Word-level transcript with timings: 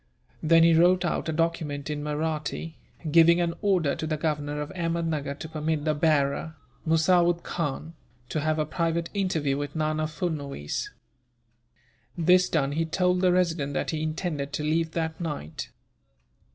Then 0.41 0.63
he 0.63 0.73
wrote 0.73 1.05
out 1.05 1.29
a 1.29 1.31
document 1.31 1.87
in 1.87 2.01
Mahratti, 2.01 2.75
giving 3.11 3.39
an 3.39 3.53
order 3.61 3.95
to 3.97 4.07
the 4.07 4.17
governor 4.17 4.59
of 4.59 4.71
Ahmednuggur 4.71 5.37
to 5.37 5.47
permit 5.47 5.85
the 5.85 5.93
bearer, 5.93 6.55
Musawood 6.87 7.43
Khan, 7.43 7.93
to 8.29 8.39
have 8.41 8.57
a 8.57 8.65
private 8.65 9.11
interview 9.13 9.59
with 9.59 9.75
Nana 9.75 10.07
Furnuwees. 10.07 10.89
This 12.17 12.49
done, 12.49 12.71
he 12.71 12.83
told 12.87 13.21
the 13.21 13.31
resident 13.31 13.75
that 13.75 13.91
he 13.91 14.01
intended 14.01 14.53
to 14.53 14.63
leave 14.63 14.93
that 14.93 15.21
night. 15.21 15.69